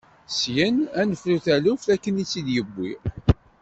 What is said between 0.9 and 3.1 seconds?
ad nefru taluft akken i d-tewwi.